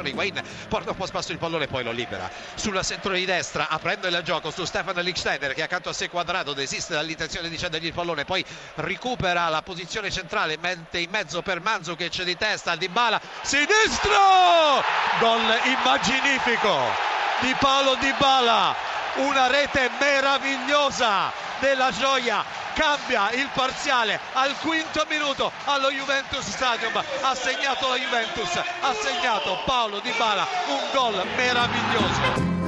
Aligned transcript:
Higuain 0.00 0.40
porta 0.68 0.90
un 0.90 0.96
po' 0.96 1.06
spasso 1.06 1.32
il 1.32 1.38
pallone 1.38 1.66
poi 1.66 1.84
lo 1.84 1.92
libera. 1.92 2.30
Sulla 2.54 2.82
centro 2.82 3.12
di 3.12 3.24
destra 3.24 3.68
aprendo 3.68 4.06
il 4.06 4.20
gioco 4.24 4.50
su 4.50 4.64
Stefan 4.64 4.96
Lichsteiner 5.02 5.54
che 5.54 5.62
accanto 5.62 5.90
a 5.90 5.92
sé 5.92 6.08
quadrato 6.08 6.52
desiste 6.52 6.94
dall'intenzione 6.94 7.48
di 7.48 7.58
cedergli 7.58 7.86
il 7.86 7.92
pallone 7.92 8.24
poi 8.24 8.44
recupera 8.76 9.48
la 9.48 9.62
posizione 9.62 10.10
centrale 10.10 10.56
mente 10.58 10.98
in 10.98 11.10
mezzo 11.10 11.42
per 11.42 11.60
Mandzukic 11.60 12.22
di 12.22 12.36
testa 12.36 12.76
Di 12.76 12.88
Bala 12.88 13.20
sinistro! 13.42 14.82
Gol 15.18 15.60
immaginifico 15.64 16.78
di 17.40 17.54
Paolo 17.58 17.94
Di 17.96 18.12
Bala 18.18 18.74
una 19.16 19.46
rete 19.46 19.90
meravigliosa 20.00 21.30
della 21.58 21.90
gioia 21.90 22.44
cambia 22.74 23.30
il 23.32 23.48
parziale 23.52 24.18
al 24.32 24.56
quinto 24.58 25.04
minuto 25.08 25.50
allo 25.64 25.90
Juventus 25.90 26.48
Stadium. 26.48 26.96
Ha 26.96 27.34
segnato 27.34 27.88
la 27.88 27.96
Juventus 27.96 28.56
ha 28.56 28.94
segnato 28.94 29.58
Paolo 29.64 30.00
Di 30.00 30.12
Bala 30.16 30.46
un 30.68 30.80
gol 30.92 31.26
meraviglioso 31.36 32.61